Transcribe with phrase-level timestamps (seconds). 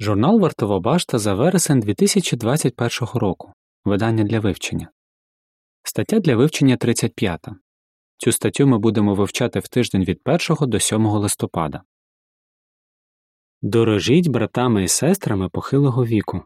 [0.00, 3.52] Журнал Вартова башта за вересень 2021 року.
[3.84, 4.90] Видання для вивчення.
[5.82, 7.46] Стаття для вивчення 35.
[8.16, 11.82] Цю статтю ми будемо вивчати в тиждень від 1 до 7 листопада.
[13.62, 16.44] Дорожіть братами і сестрами похилого віку.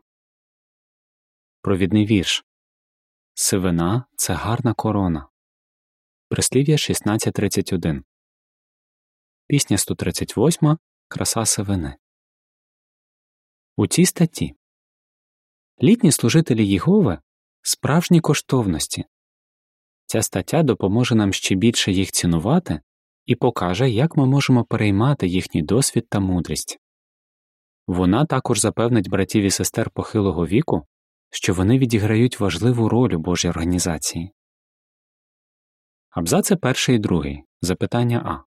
[1.62, 2.44] Провідний вірш.
[3.34, 5.28] Сивина це гарна корона.
[6.28, 8.04] Прислів'я 1631.
[9.46, 10.78] Пісня 138.
[11.08, 11.96] Краса сивини.
[13.80, 14.54] У цій статті
[15.82, 17.18] літні служителі Єгови
[17.62, 19.04] справжні коштовності.
[20.06, 22.80] Ця стаття допоможе нам ще більше їх цінувати
[23.26, 26.78] і покаже, як ми можемо переймати їхній досвід та мудрість.
[27.86, 30.86] Вона також запевнить братів і сестер похилого віку,
[31.30, 34.32] що вони відіграють важливу роль у Божій організації.
[36.10, 37.44] Абзаци перший і другий.
[37.62, 38.44] Запитання А.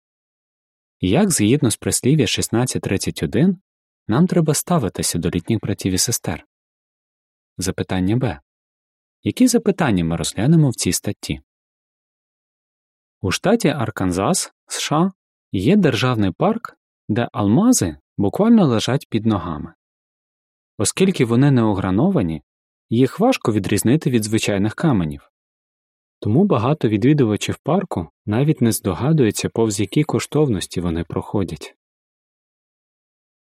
[1.00, 3.60] Як згідно з прислів'я 1631
[4.08, 6.46] нам треба ставитися до літніх братів і сестер?
[7.58, 8.40] Запитання Б.
[9.22, 11.40] Які запитання ми розглянемо в цій статті?
[13.20, 15.12] У штаті Арканзас, США,
[15.52, 16.76] є державний парк,
[17.08, 19.74] де алмази буквально лежать під ногами.
[20.78, 22.42] Оскільки вони не ограновані,
[22.90, 25.30] їх важко відрізнити від звичайних каменів.
[26.20, 31.76] Тому багато відвідувачів парку навіть не здогадуються, повз які коштовності вони проходять.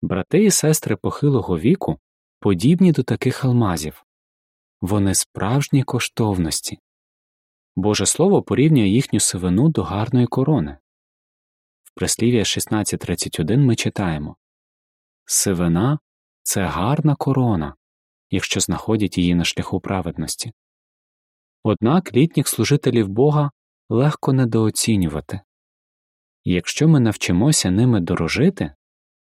[0.01, 1.99] Брати і сестри похилого віку
[2.39, 4.03] подібні до таких алмазів
[4.81, 6.79] вони справжні коштовності.
[7.75, 10.77] Боже Слово порівнює їхню сивину до гарної корони.
[11.83, 14.35] В прислів'я 1631 ми читаємо
[15.25, 15.99] Сивина
[16.43, 17.75] це гарна корона,
[18.29, 20.51] якщо знаходять її на шляху праведності.
[21.63, 23.51] Однак літніх служителів Бога
[23.89, 25.41] легко недооцінювати.
[26.43, 28.75] Якщо ми навчимося ними дорожити,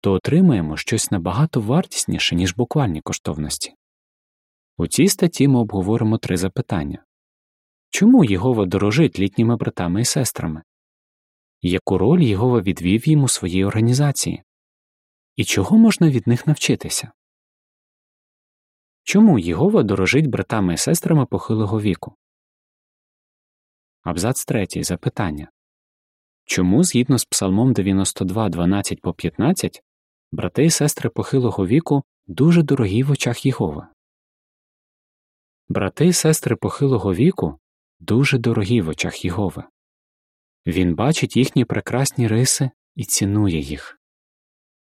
[0.01, 3.75] то отримаємо щось набагато вартісніше, ніж буквальні коштовності.
[4.77, 7.05] У цій статті ми обговоримо три запитання
[7.91, 10.63] чому Єгова дорожить літніми братами і сестрами?
[11.63, 14.43] Яку роль Єгова відвів їм у своїй організації?
[15.37, 17.13] І чого можна від них навчитися?
[19.03, 22.17] Чому Єгова дорожить братами і сестрами похилого віку?
[24.03, 24.67] Абзац 3.
[24.75, 25.51] Запитання
[26.45, 29.83] Чому, згідно з Псалмом 92, 12 по 15,
[30.33, 33.87] брати і сестри похилого віку дуже дорогі в очах Єгови?
[35.69, 37.59] Брати і сестри похилого віку
[38.01, 39.65] дуже дорогі в очах Єгови.
[40.67, 44.01] Він бачить їхні прекрасні риси і цінує їх.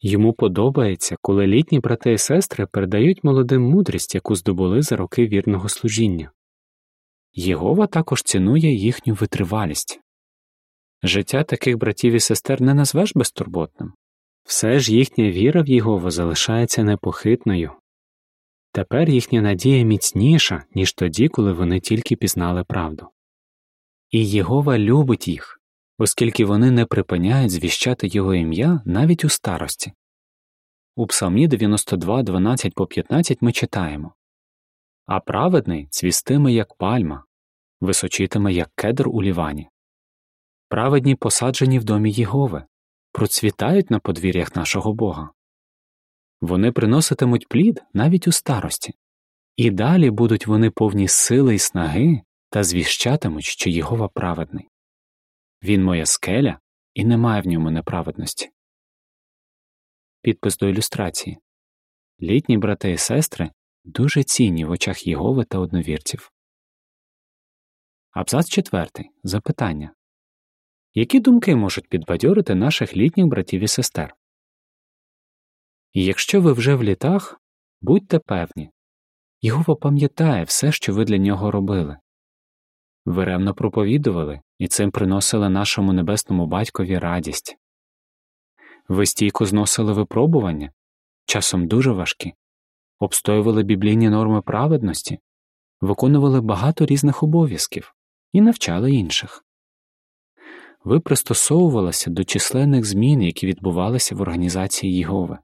[0.02, 5.70] Йому подобається, коли літні брати і сестри передають молодим мудрість, яку здобули за роки вірного
[5.70, 6.32] служіння.
[7.34, 10.00] Єгова також цінує їхню витривалість.
[11.04, 13.94] Життя таких братів і сестер не назвеш безтурботним,
[14.44, 17.72] все ж їхня віра в Єгова залишається непохитною.
[18.72, 23.08] Тепер їхня надія міцніша, ніж тоді, коли вони тільки пізнали правду.
[24.12, 25.62] І Єгова любить їх,
[25.98, 29.94] оскільки вони не припиняють звіщати його ім'я навіть у старості.
[30.96, 34.14] У Псалмі 92, 12 по 15 ми читаємо
[35.06, 37.24] А праведний цвістиме, як пальма,
[37.82, 39.70] височитиме, як кедр у лівані.
[40.70, 42.64] Праведні посаджені в домі Єгови,
[43.14, 45.30] процвітають на подвір'ях нашого Бога.
[46.42, 48.94] Вони приноситимуть плід навіть у старості,
[49.56, 54.70] і далі будуть вони повні сили й снаги та звіщатимуть, що Єгова праведний.
[55.64, 56.60] Він моя скеля,
[56.94, 58.50] і немає в ньому неправедності.
[60.22, 61.38] Підпис до ілюстрації
[62.22, 63.52] Літні брати і сестри
[63.84, 66.32] дуже цінні в очах Єгови та одновірців.
[68.12, 69.10] Абзац четвертий.
[69.24, 69.94] Запитання
[70.94, 74.16] Які думки можуть підбадьорити наших літніх братів і сестер?
[75.94, 77.42] І якщо ви вже в літах,
[77.82, 78.72] будьте певні
[79.42, 81.98] Єгова пам'ятає все, що ви для нього робили.
[83.06, 87.58] Ви ревно проповідували і цим приносили нашому небесному батькові радість.
[88.88, 90.72] Ви стійко зносили випробування,
[91.26, 92.34] часом дуже важкі,
[93.00, 95.20] обстоювали біблійні норми праведності,
[95.82, 97.96] виконували багато різних обов'язків
[98.34, 99.46] і навчали інших.
[100.84, 105.38] Ви пристосовувалися до численних змін, які відбувалися в організації Єгови.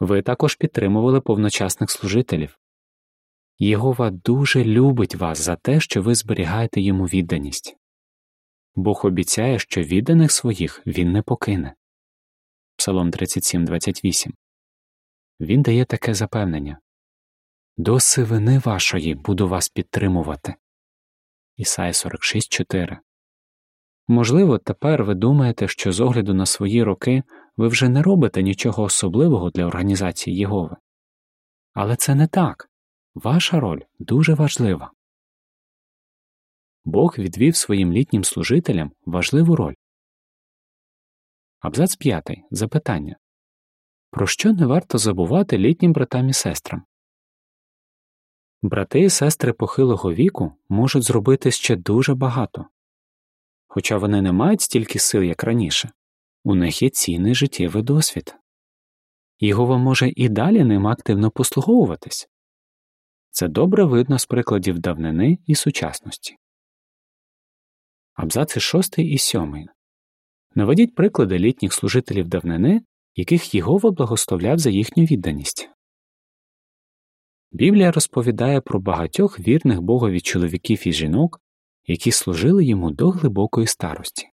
[0.00, 2.58] Ви також підтримували повночасних служителів.
[3.58, 7.76] Єгова дуже любить вас за те, що ви зберігаєте йому відданість.
[8.74, 11.74] Бог обіцяє, що відданих своїх він не покине.
[12.76, 14.30] Псалом 37,28
[15.40, 16.78] Він дає таке запевнення
[17.76, 20.54] До сивини вашої буду вас підтримувати.
[21.56, 22.98] Ісая 46,4
[24.08, 27.22] Можливо, тепер ви думаєте, що з огляду на свої роки
[27.56, 30.76] ви вже не робите нічого особливого для організації Єгови.
[31.72, 32.70] Але це не так.
[33.14, 34.92] Ваша роль дуже важлива.
[36.84, 39.74] Бог відвів своїм літнім служителям важливу роль.
[41.60, 42.30] Абзац 5.
[42.50, 43.16] Запитання
[44.10, 46.84] Про що не варто забувати літнім братам і сестрам?
[48.62, 52.66] Брати і сестри похилого віку можуть зробити ще дуже багато.
[53.76, 55.90] Хоча вони не мають стільки сил, як раніше,
[56.44, 58.36] у них є цінний життєвий досвід.
[59.40, 62.28] Його може і далі ним активно послуговуватись.
[63.30, 66.36] Це добре видно з прикладів давнини і сучасності.
[68.14, 69.66] Абзаци 6 і 7.
[70.54, 72.82] Наведіть приклади літніх служителів давнини,
[73.14, 75.70] яких Єгова благословляв за їхню відданість.
[77.52, 81.40] Біблія розповідає про багатьох вірних Богові чоловіків і жінок,
[81.86, 84.28] які служили йому до глибокої старості.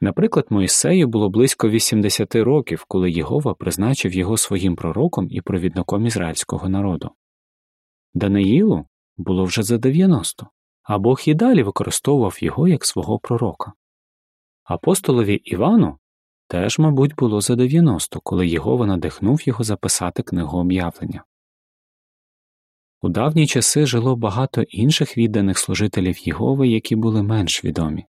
[0.00, 6.68] Наприклад, Моїсею було близько 80 років, коли Єгова призначив його своїм пророком і провідником ізраїльського
[6.68, 7.10] народу.
[8.14, 8.86] Даниїлу
[9.16, 10.46] було вже за 90,
[10.82, 13.72] а Бог і далі використовував його як свого пророка.
[14.64, 15.98] Апостолові Івану
[16.48, 21.24] теж, мабуть, було за 90, коли Єгова надихнув його записати книгу об'явлення.
[23.04, 28.06] У давні часи жило багато інших відданих служителів Єгови, які були менш відомі.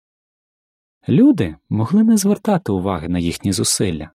[1.09, 4.11] Люди могли не звертати уваги на їхні зусилля,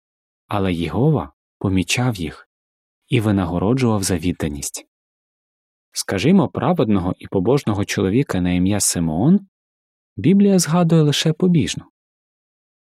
[0.48, 2.48] але Єгова помічав їх
[3.08, 4.86] і винагороджував за відданість.
[5.92, 9.40] Скажімо, праведного і побожного чоловіка на ім'я Симеон
[10.16, 11.84] Біблія згадує лише побіжно.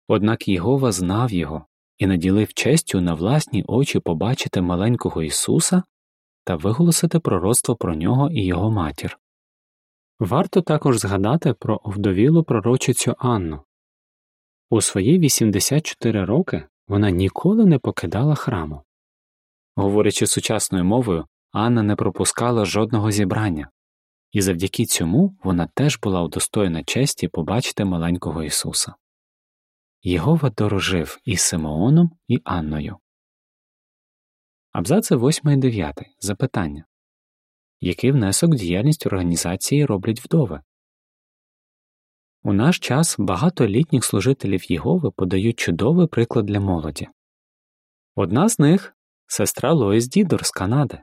[0.08, 1.66] Однак Єгова знав його
[1.98, 5.84] і наділив честю на власні очі побачити маленького Ісуса
[6.44, 9.20] та виголосити пророцтво про нього і його матір.
[10.20, 13.62] Варто також згадати про овдовілу пророчицю Анну.
[14.70, 18.84] У свої 84 роки вона ніколи не покидала храму.
[19.76, 23.70] Говорячи сучасною мовою, Анна не пропускала жодного зібрання,
[24.32, 28.94] і завдяки цьому вона теж була удостоєна честі побачити маленького Ісуса.
[30.04, 32.98] Єгова дорожив і Симеоном, і Анною.
[34.74, 35.96] Абзаци 8 і 9.
[36.20, 36.86] Запитання
[37.82, 40.62] Який внесок в діяльність організації роблять вдови?
[42.44, 47.08] У наш час багато літніх служителів Єгови подають чудовий приклад для молоді.
[48.16, 48.96] Одна з них
[49.28, 51.00] сестра Лоїс Дідор з Канади.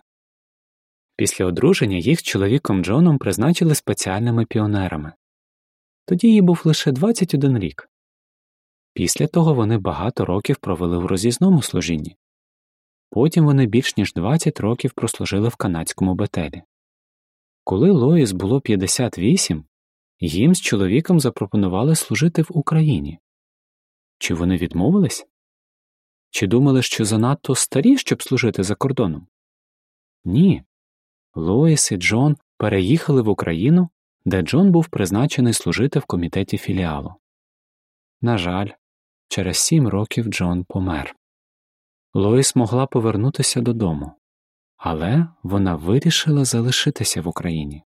[1.16, 5.12] Після одруження їх з чоловіком Джоном призначили спеціальними піонерами.
[6.06, 7.90] Тоді їй був лише 21 рік.
[8.94, 12.16] Після того вони багато років провели в роз'їзному служінні.
[13.10, 16.62] Потім вони більш ніж 20 років прослужили в канадському бетелі.
[17.64, 19.64] Коли Лоїс було 58,
[20.20, 23.18] їм з чоловіком запропонували служити в Україні.
[24.18, 25.26] Чи вони відмовились?
[26.30, 29.26] Чи думали, що занадто старі, щоб служити за кордоном?
[30.24, 30.62] Ні.
[31.34, 33.88] Лоїс і Джон переїхали в Україну,
[34.24, 37.14] де Джон був призначений служити в комітеті філіалу.
[38.22, 38.68] На жаль,
[39.28, 41.16] через сім років Джон помер.
[42.14, 44.12] Лоїс могла повернутися додому,
[44.76, 47.82] але вона вирішила залишитися в Україні.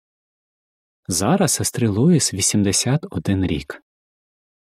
[1.09, 3.82] Зараз сестри Лоїс 81 рік.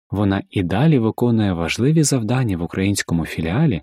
[0.09, 3.81] Вона і далі виконує важливі завдання в українському філіалі,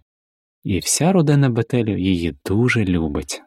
[0.62, 3.42] і вся родина Бетелів її дуже любить.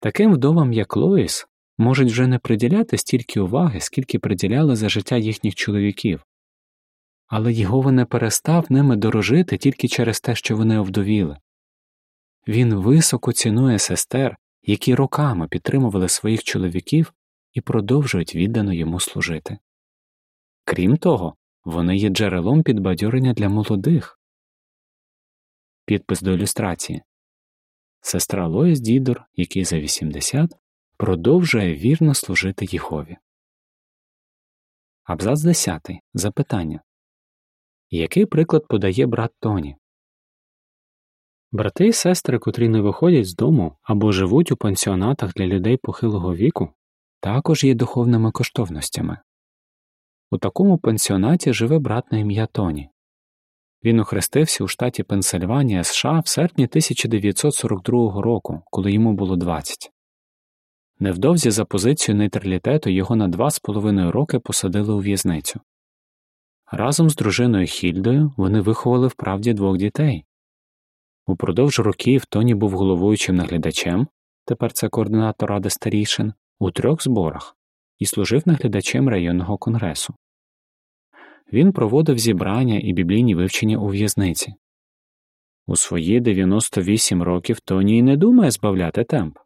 [0.00, 1.46] Таким вдовам, як Лоїс,
[1.78, 6.24] можуть вже не приділяти стільки уваги, скільки приділяли за життя їхніх чоловіків,
[7.30, 11.38] але Єгова не перестав ними дорожити тільки через те, що вони овдовіли.
[12.48, 17.12] Він високо цінує сестер, які роками підтримували своїх чоловіків
[17.52, 19.58] і продовжують віддано йому служити.
[20.64, 24.20] Крім того, вони є джерелом підбадьорення для молодих.
[25.84, 27.02] Підпис до ілюстрації
[28.00, 30.50] Сестра Лоїс Дідор, який за 80,
[30.96, 33.16] продовжує вірно служити Єгові.
[35.04, 35.88] Абзац 10.
[36.14, 36.80] Запитання
[37.98, 39.76] який приклад подає брат Тоні?
[41.52, 46.34] Брати і сестри, котрі не виходять з дому або живуть у пансіонатах для людей похилого
[46.34, 46.72] віку,
[47.20, 49.18] також є духовними коштовностями.
[50.30, 52.90] У такому пансіонаті живе брат на ім'я Тоні.
[53.84, 59.90] Він охрестився у штаті Пенсильванія США в серпні 1942 року, коли йому було 20.
[60.98, 65.60] Невдовзі за позицію нейтралітету його на два з половиною роки посадили у в'язницю.
[66.72, 70.24] Разом з дружиною Хільдою вони виховали в правді двох дітей.
[71.26, 74.08] Упродовж років Тоні був головуючим наглядачем,
[74.44, 77.56] тепер це координатор ради старішин, у трьох зборах
[77.98, 80.14] і служив наглядачем районного конгресу.
[81.52, 84.54] Він проводив зібрання і біблійні вивчення у в'язниці.
[85.66, 89.38] У свої 98 років Тоні й не думає збавляти темп.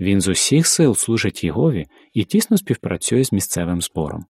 [0.00, 4.24] Він з усіх сил служить Єгові і тісно співпрацює з місцевим збором.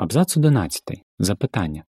[0.00, 0.82] Абзац 11.
[1.18, 1.84] Запитання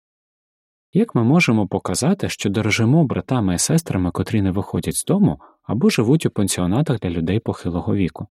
[0.92, 5.90] Як ми можемо показати, що дорожимо братами і сестрами, котрі не виходять з дому або
[5.90, 8.26] живуть у пансіонатах для людей похилого віку?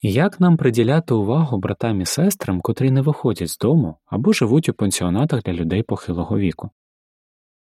[0.00, 4.74] Як нам приділяти увагу братам і сестрам, котрі не виходять з дому або живуть у
[4.74, 6.70] пансіонатах для людей похилого віку?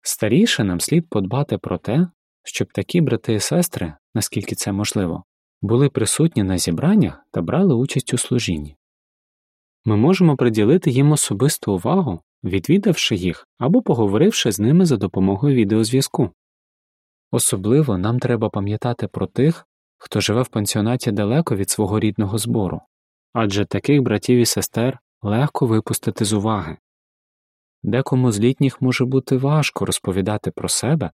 [0.03, 2.09] Старіше нам слід подбати про те,
[2.43, 5.25] щоб такі брати і сестри, наскільки це можливо,
[5.63, 8.77] були присутні на зібраннях та брали участь у служінні.
[9.89, 16.31] Ми можемо приділити їм особисту увагу, відвідавши їх або поговоривши з ними за допомогою відеозв'язку.
[17.31, 19.67] Особливо нам треба пам'ятати про тих,
[19.99, 22.81] хто живе в пансіонаті далеко від свого рідного збору,
[23.33, 26.77] адже таких братів і сестер легко випустити з уваги.
[27.83, 31.11] Декому з літніх може бути важко розповідати про себе,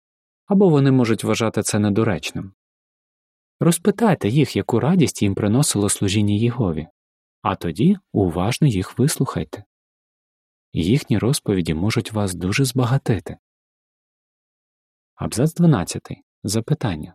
[0.46, 2.52] або вони можуть вважати це недоречним.
[3.60, 6.86] Розпитайте їх, яку радість їм приносило служіння Єгові,
[7.42, 9.64] а тоді уважно їх вислухайте.
[10.72, 13.36] Їхні розповіді можуть вас дуже збагатити.
[15.14, 16.02] Абзац 12.
[16.44, 17.14] Запитання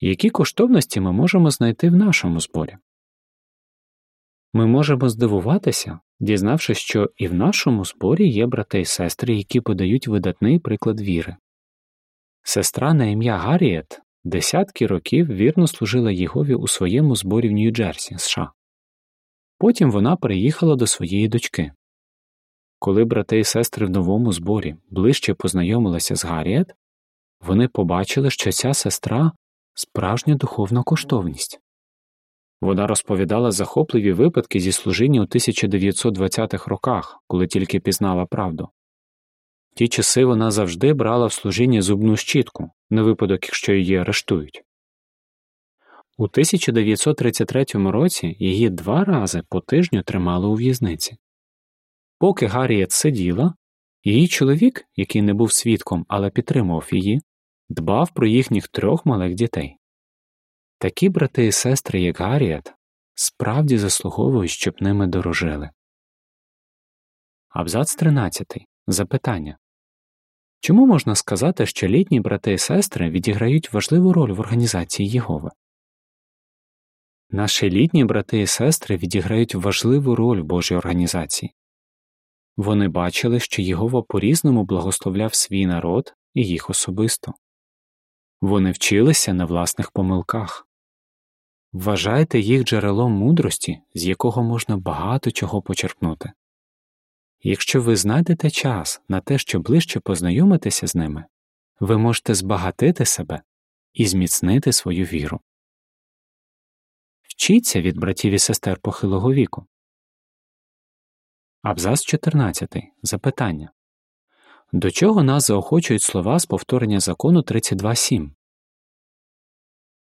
[0.00, 2.76] Які коштовності ми можемо знайти в нашому зборі?
[4.52, 10.08] Ми можемо здивуватися, дізнавшись, що і в нашому зборі є брати й сестри, які подають
[10.08, 11.36] видатний приклад віри.
[12.42, 18.52] Сестра на ім'я Гарріет десятки років вірно служила Єгові у своєму зборі в Нью-Джерсі, США.
[19.58, 21.72] Потім вона переїхала до своєї дочки.
[22.78, 26.74] Коли брати і сестри в новому зборі ближче познайомилися з Гарріет,
[27.40, 29.32] вони побачили, що ця сестра
[29.74, 31.60] справжня духовна коштовність.
[32.60, 38.68] Вона розповідала захопливі випадки зі служіння у 1920-х роках, коли тільки пізнала правду.
[39.72, 44.64] В Ті часи вона завжди брала в служіння зубну щітку, на випадок, якщо її арештують.
[46.20, 51.16] У 1933 році її два рази по тижню тримали у в'язниці.
[52.18, 53.54] Поки Гарріет сиділа,
[54.04, 57.20] її чоловік, який не був свідком, але підтримував її,
[57.68, 59.76] дбав про їхніх трьох малих дітей.
[60.78, 62.74] Такі брати і сестри, як Гарріет,
[63.14, 65.70] справді заслуговують, щоб ними дорожили.
[67.48, 68.66] Абзац 13.
[68.86, 69.58] Запитання
[70.60, 75.50] Чому можна сказати, що літні брати і сестри відіграють важливу роль в організації Єгови?
[77.30, 81.54] Наші літні брати і сестри відіграють важливу роль в Божій організації.
[82.56, 87.34] Вони бачили, що Єгова по різному благословляв свій народ і їх особисто.
[88.40, 90.68] Вони вчилися на власних помилках.
[91.72, 96.32] Вважайте їх джерелом мудрості, з якого можна багато чого почерпнути.
[97.42, 101.24] Якщо ви знайдете час на те, щоб ближче познайомитися з ними,
[101.80, 103.42] ви можете збагатити себе
[103.92, 105.40] і зміцнити свою віру.
[107.38, 109.66] Вчіться від братів і сестер похилого віку.
[111.62, 112.76] Абзац 14.
[113.02, 113.72] Запитання
[114.72, 118.30] До чого нас заохочують слова з повторення закону 32.7?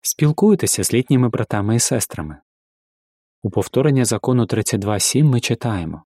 [0.00, 2.40] Спілкуйтеся з літніми братами і сестрами.
[3.42, 6.04] У повторення закону 32.7 ми читаємо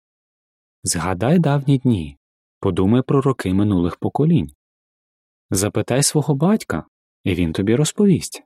[0.83, 2.19] Згадай давні дні,
[2.61, 4.54] подумай про роки минулих поколінь.
[5.50, 6.85] Запитай свого батька,
[7.25, 8.43] і він тобі розповість.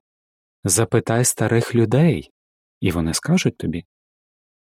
[0.64, 2.32] Запитай старих людей,
[2.80, 3.84] і вони скажуть тобі.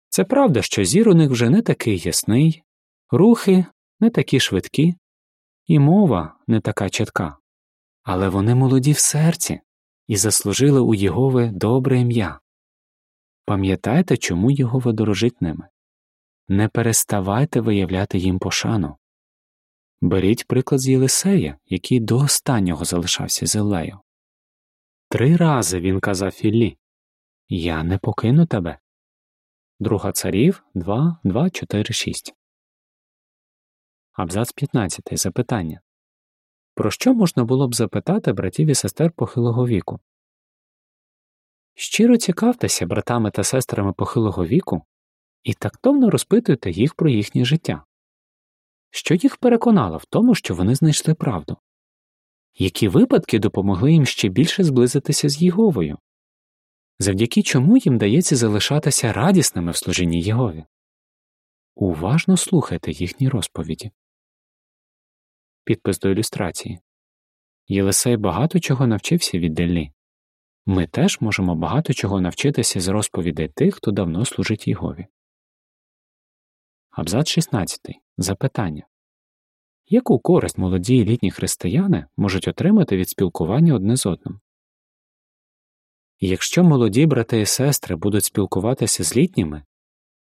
[0.08, 2.62] Це правда, що зір у них вже не такий ясний,
[3.10, 3.66] рухи
[4.00, 4.94] не такі швидкі,
[5.66, 7.36] і мова не така чітка,
[8.02, 9.60] але вони молоді в серці
[10.08, 12.40] і заслужили у Єгови добре ім'я.
[13.44, 15.68] Пам'ятайте, чому Єгова дорожить ними.
[16.48, 18.96] Не переставайте виявляти їм пошану.
[20.00, 24.00] Беріть приклад з Єлисея, який до останнього залишався зелею.
[25.08, 26.76] Три рази він казав Філлі
[27.54, 28.78] Я не покину тебе.
[29.80, 32.34] Друга царів 2, 2, 4, 6.
[34.12, 35.18] Абзац 15.
[35.18, 35.80] Запитання
[36.74, 40.00] Про що можна було б запитати братів і сестер похилого віку?
[41.74, 44.82] Щиро цікавтеся братами та сестрами похилого віку
[45.42, 47.84] і тактовно розпитуйте їх про їхнє життя.
[48.90, 51.56] Що їх переконало в тому, що вони знайшли правду?
[52.54, 55.98] Які випадки допомогли їм ще більше зблизитися з Єговою?
[56.98, 60.64] Завдяки чому їм дається залишатися радісними в служінні Єгові?
[61.74, 63.90] Уважно слухайте їхні розповіді.
[65.64, 66.80] Підпис до ілюстрації
[67.68, 69.92] Єлисей багато чого навчився від Деллі.
[70.66, 75.06] Ми теж можемо багато чого навчитися з розповідей тих, хто давно служить Єгові.
[76.90, 77.80] Абзац 16.
[78.18, 78.86] Запитання
[79.92, 84.40] яку користь молоді і літні християни можуть отримати від спілкування одне з одним.
[86.24, 89.62] Якщо молоді брати і сестри будуть спілкуватися з літніми,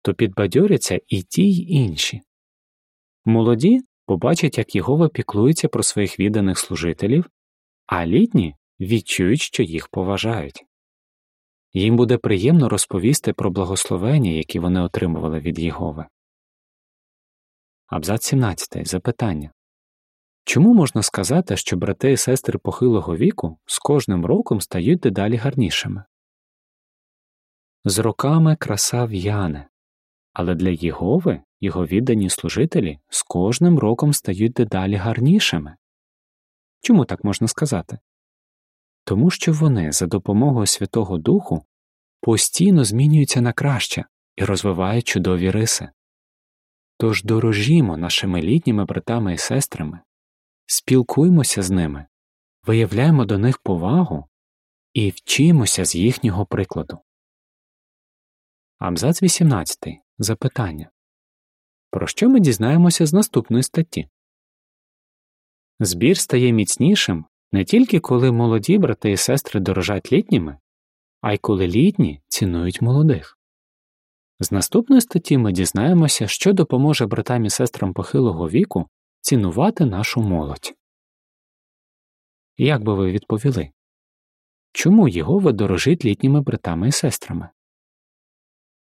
[0.02, 2.20] то підбадьоряться і ті, й інші.
[3.24, 7.30] Молоді побачать, як Єгова піклується про своїх відданих служителів,
[7.86, 10.64] а літні відчують, що їх поважають.
[11.72, 16.06] Їм буде приємно розповісти про благословення, які вони отримували від Єгови.
[17.86, 18.88] Абзац 17.
[18.88, 19.52] Запитання
[20.44, 26.04] Чому можна сказати, що брати і сестри похилого віку з кожним роком стають дедалі гарнішими?
[27.84, 29.68] З роками краса в'яне,
[30.32, 35.76] але для Єгови його віддані служителі з кожним роком стають дедалі гарнішими.
[36.80, 37.98] Чому так можна сказати?
[39.04, 41.64] Тому що вони за допомогою Святого Духу
[42.20, 44.04] постійно змінюються на краще
[44.36, 45.88] і розвивають чудові риси.
[46.98, 50.00] Тож дорожімо нашими літніми братами і сестрами,
[50.66, 52.06] спілкуймося з ними,
[52.66, 54.28] виявляємо до них повагу
[54.92, 56.98] і вчимося з їхнього прикладу.
[58.78, 59.78] Абзац 18.
[60.18, 60.90] Запитання
[61.90, 64.08] Про що ми дізнаємося з наступної статті?
[65.80, 70.58] Збір стає міцнішим не тільки коли молоді брати і сестри дорожать літніми,
[71.20, 73.38] а й коли літні цінують молодих.
[74.40, 78.88] З наступної статті ми дізнаємося, що допоможе братам і сестрам похилого віку
[79.22, 80.74] цінувати нашу молодь.
[82.56, 83.70] Як би ви відповіли?
[84.72, 87.48] Чому Єгова дорожить літніми братами і сестрами?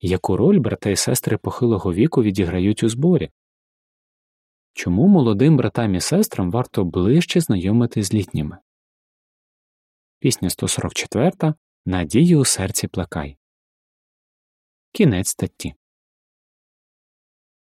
[0.01, 3.31] Яку роль брати і сестри похилого віку відіграють у зборі?
[4.73, 8.59] Чому молодим братам і сестрам варто ближче знайомити з літніми?
[10.19, 11.55] Пісня 144
[11.87, 13.39] Надію у серці плекай.
[14.93, 15.75] Кінець статті.